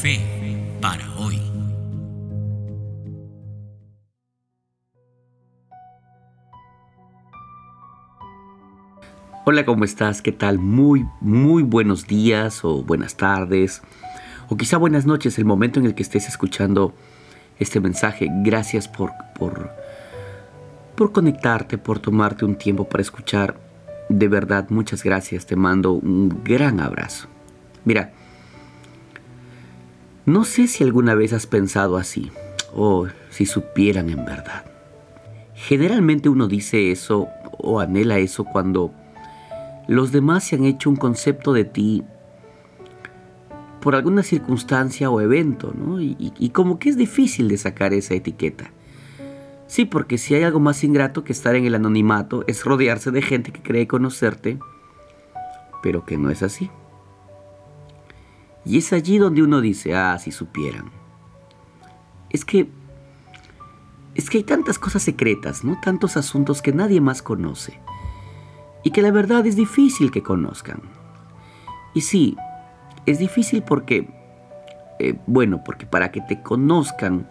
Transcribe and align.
Fe 0.00 0.20
para 0.80 1.04
hoy. 1.16 1.40
Hola, 9.44 9.64
¿cómo 9.64 9.82
estás? 9.82 10.22
¿Qué 10.22 10.30
tal? 10.30 10.60
Muy, 10.60 11.04
muy 11.20 11.64
buenos 11.64 12.06
días 12.06 12.64
o 12.64 12.84
buenas 12.84 13.16
tardes 13.16 13.82
o 14.48 14.56
quizá 14.56 14.76
buenas 14.76 15.04
noches, 15.04 15.36
el 15.36 15.44
momento 15.44 15.80
en 15.80 15.86
el 15.86 15.96
que 15.96 16.04
estés 16.04 16.28
escuchando 16.28 16.94
este 17.58 17.80
mensaje. 17.80 18.28
Gracias 18.44 18.86
por, 18.86 19.10
por, 19.36 19.72
por 20.94 21.10
conectarte, 21.10 21.76
por 21.76 21.98
tomarte 21.98 22.44
un 22.44 22.54
tiempo 22.54 22.88
para 22.88 23.02
escuchar. 23.02 23.58
De 24.08 24.28
verdad, 24.28 24.66
muchas 24.68 25.02
gracias. 25.02 25.44
Te 25.44 25.56
mando 25.56 25.90
un 25.90 26.44
gran 26.44 26.78
abrazo. 26.78 27.26
Mira, 27.84 28.12
no 30.28 30.44
sé 30.44 30.66
si 30.66 30.84
alguna 30.84 31.14
vez 31.14 31.32
has 31.32 31.46
pensado 31.46 31.96
así 31.96 32.30
o 32.74 33.06
si 33.30 33.46
supieran 33.46 34.10
en 34.10 34.24
verdad. 34.24 34.64
Generalmente 35.54 36.28
uno 36.28 36.46
dice 36.46 36.92
eso 36.92 37.28
o 37.58 37.80
anhela 37.80 38.18
eso 38.18 38.44
cuando 38.44 38.92
los 39.88 40.12
demás 40.12 40.44
se 40.44 40.56
han 40.56 40.64
hecho 40.64 40.90
un 40.90 40.96
concepto 40.96 41.52
de 41.52 41.64
ti 41.64 42.04
por 43.80 43.94
alguna 43.94 44.22
circunstancia 44.22 45.08
o 45.08 45.20
evento, 45.20 45.72
¿no? 45.74 46.00
Y, 46.00 46.50
como 46.52 46.78
que 46.78 46.90
es 46.90 46.96
difícil 46.96 47.48
de 47.48 47.56
sacar 47.56 47.94
esa 47.94 48.14
etiqueta. 48.14 48.70
Sí, 49.66 49.86
porque 49.86 50.18
si 50.18 50.34
hay 50.34 50.42
algo 50.42 50.60
más 50.60 50.84
ingrato 50.84 51.24
que 51.24 51.32
estar 51.32 51.54
en 51.54 51.64
el 51.64 51.74
anonimato 51.74 52.44
es 52.46 52.64
rodearse 52.64 53.10
de 53.10 53.22
gente 53.22 53.50
que 53.50 53.62
cree 53.62 53.86
conocerte, 53.86 54.58
pero 55.82 56.04
que 56.04 56.18
no 56.18 56.30
es 56.30 56.42
así. 56.42 56.70
Y 58.64 58.78
es 58.78 58.92
allí 58.92 59.18
donde 59.18 59.42
uno 59.42 59.60
dice, 59.60 59.94
ah, 59.94 60.18
si 60.18 60.30
supieran. 60.30 60.90
Es 62.30 62.44
que 62.44 62.68
es 64.18 64.28
que 64.28 64.38
hay 64.38 64.44
tantas 64.44 64.80
cosas 64.80 65.02
secretas, 65.02 65.62
¿no? 65.62 65.78
Tantos 65.80 66.16
asuntos 66.16 66.60
que 66.60 66.72
nadie 66.72 67.00
más 67.00 67.22
conoce 67.22 67.78
y 68.82 68.90
que 68.90 69.00
la 69.00 69.12
verdad 69.12 69.46
es 69.46 69.54
difícil 69.54 70.10
que 70.10 70.24
conozcan. 70.24 70.80
Y 71.94 72.00
sí, 72.00 72.36
es 73.06 73.20
difícil 73.20 73.62
porque, 73.62 74.08
eh, 74.98 75.14
bueno, 75.28 75.62
porque 75.64 75.86
para 75.86 76.10
que 76.10 76.20
te 76.20 76.42
conozcan 76.42 77.28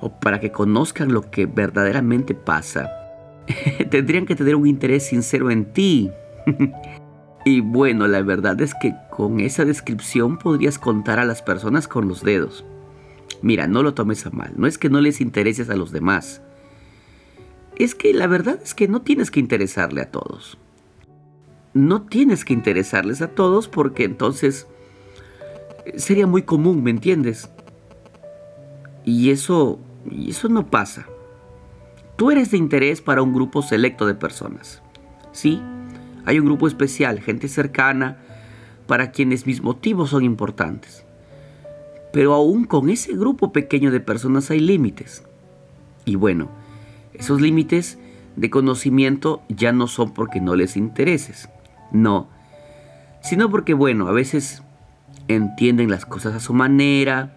o 0.00 0.10
para 0.10 0.40
que 0.40 0.52
conozcan 0.52 1.10
lo 1.10 1.30
que 1.30 1.46
verdaderamente 1.46 2.34
pasa, 2.34 2.90
tendrían 3.90 4.26
que 4.26 4.36
tener 4.36 4.56
un 4.56 4.66
interés 4.66 5.06
sincero 5.06 5.50
en 5.50 5.72
ti. 5.72 6.10
y 7.44 7.60
bueno, 7.60 8.06
la 8.06 8.22
verdad 8.22 8.60
es 8.60 8.74
que 8.74 8.94
con 9.10 9.40
esa 9.40 9.64
descripción 9.64 10.38
podrías 10.38 10.78
contar 10.78 11.18
a 11.18 11.24
las 11.24 11.42
personas 11.42 11.88
con 11.88 12.08
los 12.08 12.22
dedos. 12.22 12.64
Mira, 13.42 13.66
no 13.66 13.82
lo 13.82 13.94
tomes 13.94 14.26
a 14.26 14.30
mal, 14.30 14.52
no 14.56 14.66
es 14.66 14.78
que 14.78 14.90
no 14.90 15.00
les 15.00 15.20
intereses 15.20 15.70
a 15.70 15.76
los 15.76 15.92
demás. 15.92 16.42
Es 17.76 17.94
que 17.94 18.12
la 18.12 18.26
verdad 18.26 18.58
es 18.62 18.74
que 18.74 18.88
no 18.88 19.02
tienes 19.02 19.30
que 19.30 19.40
interesarle 19.40 20.02
a 20.02 20.10
todos 20.10 20.58
no 21.72 22.02
tienes 22.02 22.44
que 22.44 22.52
interesarles 22.52 23.22
a 23.22 23.28
todos 23.28 23.68
porque 23.68 24.04
entonces 24.04 24.66
sería 25.96 26.26
muy 26.26 26.42
común, 26.42 26.82
¿me 26.82 26.90
entiendes? 26.90 27.48
Y 29.04 29.30
eso, 29.30 29.78
eso 30.10 30.48
no 30.48 30.66
pasa. 30.66 31.06
Tú 32.16 32.30
eres 32.30 32.50
de 32.50 32.58
interés 32.58 33.00
para 33.00 33.22
un 33.22 33.32
grupo 33.32 33.62
selecto 33.62 34.06
de 34.06 34.14
personas. 34.14 34.82
Sí, 35.32 35.62
hay 36.24 36.38
un 36.38 36.46
grupo 36.46 36.66
especial, 36.66 37.20
gente 37.20 37.48
cercana, 37.48 38.18
para 38.86 39.12
quienes 39.12 39.46
mis 39.46 39.62
motivos 39.62 40.10
son 40.10 40.24
importantes. 40.24 41.04
Pero 42.12 42.34
aún 42.34 42.64
con 42.64 42.90
ese 42.90 43.12
grupo 43.12 43.52
pequeño 43.52 43.90
de 43.90 44.00
personas 44.00 44.50
hay 44.50 44.60
límites. 44.60 45.22
Y 46.04 46.16
bueno, 46.16 46.48
esos 47.14 47.40
límites 47.40 47.98
de 48.36 48.50
conocimiento 48.50 49.42
ya 49.48 49.72
no 49.72 49.86
son 49.86 50.12
porque 50.12 50.40
no 50.40 50.56
les 50.56 50.76
intereses 50.76 51.48
no, 51.92 52.28
sino 53.22 53.50
porque, 53.50 53.74
bueno, 53.74 54.08
a 54.08 54.12
veces 54.12 54.62
entienden 55.28 55.90
las 55.90 56.06
cosas 56.06 56.34
a 56.34 56.40
su 56.40 56.54
manera, 56.54 57.36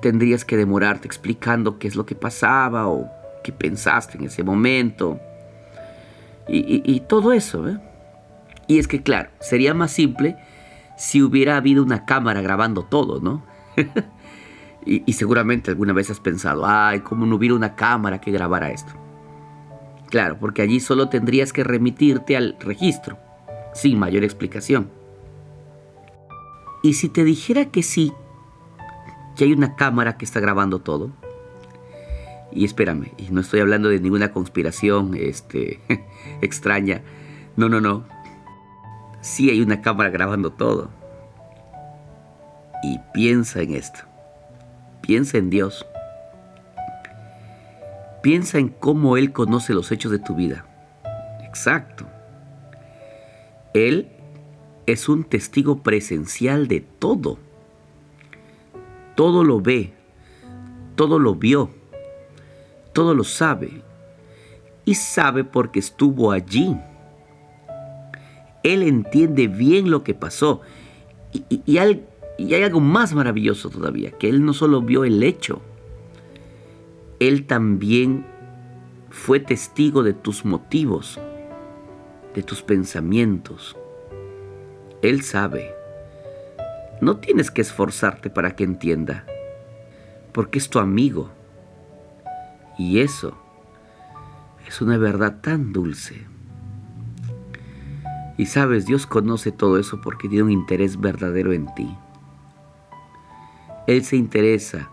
tendrías 0.00 0.44
que 0.44 0.56
demorarte 0.56 1.06
explicando 1.06 1.78
qué 1.78 1.88
es 1.88 1.96
lo 1.96 2.06
que 2.06 2.14
pasaba 2.14 2.88
o 2.88 3.08
qué 3.42 3.52
pensaste 3.52 4.18
en 4.18 4.24
ese 4.24 4.42
momento 4.42 5.18
y, 6.48 7.00
todo 7.00 7.32
eso. 7.32 7.68
¿eh? 7.68 7.78
Y 8.66 8.78
es 8.78 8.88
que, 8.88 9.02
claro, 9.02 9.30
sería 9.40 9.74
más 9.74 9.92
simple 9.92 10.36
si 10.96 11.22
hubiera 11.22 11.56
habido 11.56 11.82
una 11.82 12.04
cámara 12.04 12.40
grabando 12.40 12.84
todo, 12.84 13.20
¿no? 13.20 13.42
y, 14.86 15.02
y, 15.06 15.12
seguramente 15.14 15.70
alguna 15.70 15.92
vez 15.92 16.10
has 16.10 16.20
pensado, 16.20 16.64
ay, 16.66 17.00
¿cómo 17.00 17.26
no 17.26 17.36
hubiera 17.36 17.54
una 17.54 17.74
cámara 17.74 18.20
que 18.20 18.30
grabara 18.30 18.70
esto? 18.70 18.92
Claro, 20.10 20.38
porque 20.38 20.62
allí 20.62 20.80
solo 20.80 21.08
tendrías 21.08 21.52
que 21.52 21.64
remitirte 21.64 22.36
al 22.36 22.56
registro 22.60 23.18
sin 23.72 23.98
mayor 23.98 24.22
explicación. 24.22 24.90
Y 26.82 26.94
si 26.94 27.08
te 27.08 27.24
dijera 27.24 27.66
que 27.66 27.82
sí, 27.82 28.12
que 29.36 29.44
hay 29.44 29.52
una 29.52 29.74
cámara 29.74 30.16
que 30.16 30.24
está 30.24 30.38
grabando 30.38 30.80
todo, 30.80 31.10
y 32.54 32.64
espérame, 32.64 33.12
y 33.18 33.30
no 33.30 33.40
estoy 33.40 33.60
hablando 33.60 33.88
de 33.88 34.00
ninguna 34.00 34.32
conspiración 34.32 35.14
este, 35.14 35.80
extraña, 36.40 37.02
no, 37.56 37.68
no, 37.68 37.80
no, 37.80 38.04
sí 39.20 39.50
hay 39.50 39.60
una 39.60 39.80
cámara 39.80 40.10
grabando 40.10 40.52
todo. 40.52 40.90
Y 42.82 43.00
piensa 43.12 43.62
en 43.62 43.74
esto, 43.74 44.00
piensa 45.00 45.38
en 45.38 45.50
Dios, 45.50 45.86
piensa 48.22 48.58
en 48.58 48.68
cómo 48.68 49.16
Él 49.16 49.32
conoce 49.32 49.72
los 49.72 49.90
hechos 49.90 50.12
de 50.12 50.18
tu 50.18 50.34
vida. 50.34 50.66
Exacto. 51.42 52.06
Él 53.72 54.08
es 54.86 55.08
un 55.08 55.24
testigo 55.24 55.82
presencial 55.82 56.68
de 56.68 56.80
todo. 56.80 57.38
Todo 59.14 59.44
lo 59.44 59.60
ve, 59.60 59.92
todo 60.96 61.18
lo 61.18 61.34
vio, 61.34 61.70
todo 62.94 63.14
lo 63.14 63.24
sabe. 63.24 63.82
Y 64.86 64.94
sabe 64.94 65.44
porque 65.44 65.80
estuvo 65.80 66.32
allí. 66.32 66.74
Él 68.62 68.82
entiende 68.82 69.46
bien 69.46 69.90
lo 69.90 70.02
que 70.02 70.14
pasó. 70.14 70.62
Y, 71.50 71.76
hay, 71.76 72.06
algo 72.62 72.80
más 72.80 73.12
maravilloso 73.12 73.68
todavía, 73.68 74.12
que 74.12 74.30
Él 74.30 74.44
no 74.46 74.54
solo 74.54 74.80
vio 74.80 75.04
el 75.04 75.22
hecho, 75.22 75.60
Él 77.20 77.46
también 77.46 78.24
fue 79.10 79.40
testigo 79.40 80.02
de 80.02 80.14
tus 80.14 80.46
motivos 80.46 81.20
de 82.34 82.42
tus 82.42 82.62
pensamientos. 82.62 83.76
Él 85.02 85.22
sabe. 85.22 85.74
No 87.00 87.16
tienes 87.18 87.50
que 87.50 87.62
esforzarte 87.62 88.30
para 88.30 88.56
que 88.56 88.64
entienda, 88.64 89.24
porque 90.32 90.58
es 90.58 90.68
tu 90.68 90.78
amigo. 90.78 91.30
Y 92.78 93.00
eso 93.00 93.36
es 94.66 94.80
una 94.80 94.98
verdad 94.98 95.40
tan 95.40 95.72
dulce. 95.72 96.26
Y 98.36 98.46
sabes, 98.46 98.86
Dios 98.86 99.06
conoce 99.06 99.52
todo 99.52 99.78
eso 99.78 100.00
porque 100.00 100.28
tiene 100.28 100.44
un 100.44 100.50
interés 100.50 101.00
verdadero 101.00 101.52
en 101.52 101.72
ti. 101.74 101.96
Él 103.86 104.04
se 104.04 104.16
interesa 104.16 104.90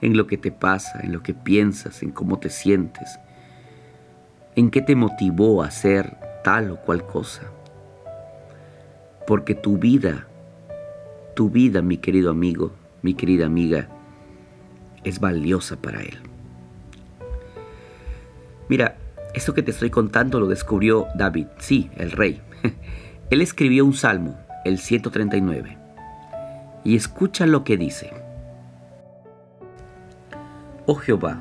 en 0.00 0.16
lo 0.16 0.26
que 0.26 0.36
te 0.36 0.50
pasa, 0.50 1.00
en 1.00 1.12
lo 1.12 1.22
que 1.22 1.34
piensas, 1.34 2.02
en 2.02 2.10
cómo 2.10 2.38
te 2.38 2.50
sientes, 2.50 3.20
en 4.56 4.70
qué 4.70 4.82
te 4.82 4.96
motivó 4.96 5.62
a 5.62 5.68
hacer 5.68 6.16
tal 6.42 6.72
o 6.72 6.76
cual 6.80 7.06
cosa. 7.06 7.42
Porque 9.26 9.54
tu 9.54 9.78
vida, 9.78 10.26
tu 11.36 11.50
vida, 11.50 11.82
mi 11.82 11.98
querido 11.98 12.30
amigo, 12.30 12.72
mi 13.02 13.14
querida 13.14 13.46
amiga, 13.46 13.88
es 15.04 15.20
valiosa 15.20 15.76
para 15.76 16.00
Él. 16.00 16.31
Mira, 18.72 18.96
esto 19.34 19.52
que 19.52 19.62
te 19.62 19.70
estoy 19.70 19.90
contando 19.90 20.40
lo 20.40 20.46
descubrió 20.46 21.06
David, 21.14 21.48
sí, 21.58 21.90
el 21.94 22.10
rey. 22.10 22.40
Él 23.30 23.42
escribió 23.42 23.84
un 23.84 23.92
salmo, 23.92 24.38
el 24.64 24.78
139, 24.78 25.76
y 26.82 26.96
escucha 26.96 27.44
lo 27.44 27.64
que 27.64 27.76
dice. 27.76 28.14
Oh 30.86 30.94
Jehová, 30.94 31.38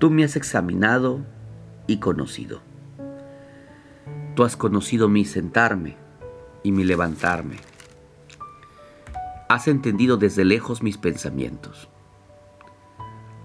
tú 0.00 0.10
me 0.10 0.24
has 0.24 0.34
examinado 0.34 1.20
y 1.86 1.98
conocido. 1.98 2.62
Tú 4.34 4.42
has 4.42 4.56
conocido 4.56 5.08
mi 5.08 5.24
sentarme 5.24 5.94
y 6.64 6.72
mi 6.72 6.82
levantarme. 6.82 7.58
Has 9.48 9.68
entendido 9.68 10.16
desde 10.16 10.44
lejos 10.44 10.82
mis 10.82 10.98
pensamientos. 10.98 11.88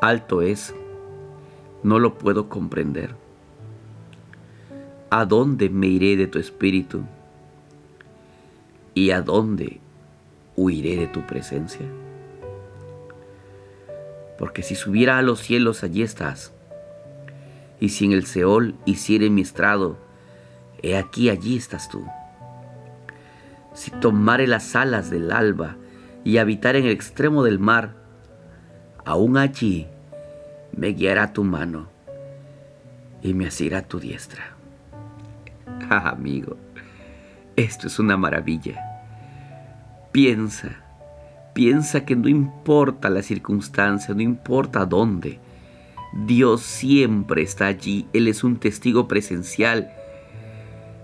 Alto 0.00 0.40
es, 0.40 0.74
no 1.82 1.98
lo 1.98 2.16
puedo 2.16 2.48
comprender. 2.48 3.14
¿A 5.10 5.26
dónde 5.26 5.68
me 5.68 5.88
iré 5.88 6.16
de 6.16 6.26
tu 6.26 6.38
espíritu? 6.38 7.02
¿Y 8.94 9.10
a 9.10 9.20
dónde 9.20 9.78
huiré 10.56 10.96
de 10.96 11.06
tu 11.06 11.26
presencia? 11.26 11.84
Porque 14.38 14.62
si 14.62 14.74
subiera 14.74 15.18
a 15.18 15.22
los 15.22 15.40
cielos, 15.40 15.84
allí 15.84 16.02
estás. 16.02 16.54
Y 17.78 17.90
si 17.90 18.06
en 18.06 18.12
el 18.12 18.24
Seol 18.24 18.76
hiciere 18.86 19.28
mi 19.28 19.42
estrado, 19.42 19.98
he 20.82 20.96
aquí 20.96 21.28
allí 21.28 21.58
estás 21.58 21.90
tú. 21.90 22.06
Si 23.74 23.90
tomare 23.90 24.46
las 24.46 24.74
alas 24.74 25.10
del 25.10 25.30
alba 25.30 25.76
y 26.24 26.38
habitar 26.38 26.76
en 26.76 26.86
el 26.86 26.92
extremo 26.92 27.44
del 27.44 27.58
mar, 27.58 27.96
aún 29.04 29.36
allí 29.36 29.88
me 30.80 30.94
guiará 30.94 31.34
tu 31.34 31.44
mano 31.44 31.88
y 33.22 33.34
me 33.34 33.46
asirá 33.46 33.82
tu 33.82 34.00
diestra. 34.00 34.56
Ah, 35.90 36.08
amigo, 36.08 36.56
esto 37.54 37.86
es 37.86 37.98
una 37.98 38.16
maravilla. 38.16 38.80
Piensa, 40.10 40.82
piensa 41.52 42.06
que 42.06 42.16
no 42.16 42.28
importa 42.28 43.10
la 43.10 43.20
circunstancia, 43.20 44.14
no 44.14 44.22
importa 44.22 44.86
dónde, 44.86 45.38
Dios 46.24 46.62
siempre 46.62 47.42
está 47.42 47.66
allí, 47.66 48.06
Él 48.14 48.26
es 48.26 48.42
un 48.42 48.56
testigo 48.56 49.06
presencial. 49.06 49.92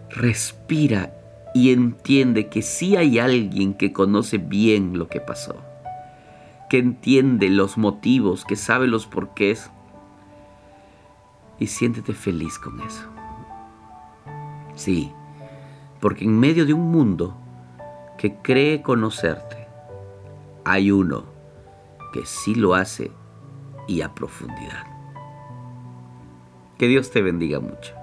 Respira 0.08 1.12
y 1.55 1.70
entiende 1.70 2.49
que 2.49 2.62
sí 2.62 2.96
hay 2.96 3.19
alguien 3.19 3.75
que 3.75 3.93
conoce 3.93 4.38
bien 4.38 4.96
lo 4.99 5.08
que 5.08 5.20
pasó, 5.20 5.62
que 6.68 6.78
entiende 6.78 7.48
los 7.48 7.78
motivos, 7.78 8.44
que 8.44 8.56
sabe 8.56 8.86
los 8.86 9.06
porqués. 9.06 9.70
Y 11.58 11.68
siéntete 11.68 12.12
feliz 12.12 12.58
con 12.58 12.80
eso. 12.80 13.08
Sí, 14.74 15.12
porque 16.00 16.24
en 16.24 16.38
medio 16.38 16.66
de 16.66 16.74
un 16.74 16.90
mundo 16.90 17.36
que 18.18 18.36
cree 18.36 18.82
conocerte, 18.82 19.66
hay 20.64 20.90
uno 20.90 21.24
que 22.12 22.26
sí 22.26 22.54
lo 22.54 22.74
hace 22.74 23.10
y 23.86 24.02
a 24.02 24.14
profundidad. 24.14 24.84
Que 26.78 26.88
Dios 26.88 27.10
te 27.10 27.22
bendiga 27.22 27.60
mucho. 27.60 27.94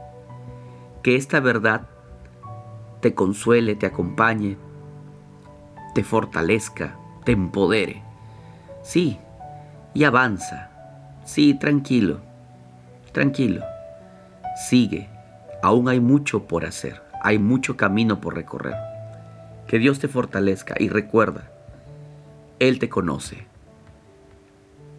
Que 1.03 1.15
esta 1.15 1.39
verdad 1.39 1.89
te 3.01 3.13
consuele, 3.13 3.75
te 3.75 3.85
acompañe, 3.85 4.57
te 5.93 6.03
fortalezca, 6.03 6.97
te 7.25 7.33
empodere. 7.33 8.01
Sí, 8.83 9.17
y 9.95 10.03
avanza. 10.03 10.69
Sí, 11.25 11.55
tranquilo, 11.55 12.19
tranquilo. 13.11 13.63
Sigue 14.67 15.09
Aún 15.63 15.87
hay 15.87 16.01
mucho 16.01 16.43
por 16.45 16.65
hacer, 16.65 17.01
hay 17.21 17.39
mucho 17.39 17.77
camino 17.77 18.19
por 18.19 18.35
recorrer. 18.35 18.75
Que 19.65 19.79
Dios 19.79 19.97
te 19.99 20.09
fortalezca 20.09 20.75
y 20.77 20.89
recuerda, 20.89 21.49
Él 22.59 22.79
te 22.79 22.89
conoce. 22.89 23.47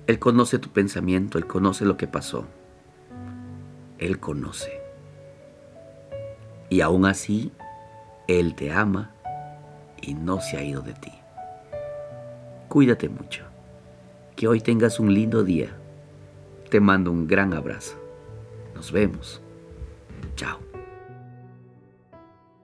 Él 0.07 0.19
conoce 0.19 0.59
tu 0.59 0.71
pensamiento, 0.71 1.37
Él 1.37 1.47
conoce 1.47 1.85
lo 1.85 1.99
que 1.99 2.07
pasó. 2.07 2.47
Él 3.99 4.19
conoce. 4.21 4.81
Y 6.71 6.81
aún 6.81 7.05
así, 7.05 7.53
Él 8.27 8.55
te 8.55 8.73
ama 8.73 9.11
y 10.01 10.15
no 10.15 10.41
se 10.41 10.57
ha 10.57 10.63
ido 10.63 10.81
de 10.81 10.95
ti. 10.95 11.13
Cuídate 12.71 13.11
mucho. 13.11 13.45
Que 14.45 14.49
hoy 14.49 14.61
tengas 14.61 15.01
un 15.01 15.15
lindo 15.15 15.43
día. 15.43 15.75
Te 16.69 16.79
mando 16.79 17.11
un 17.11 17.27
gran 17.27 17.55
abrazo. 17.55 17.97
Nos 18.75 18.93
vemos. 18.93 19.41
Chao. 20.37 20.59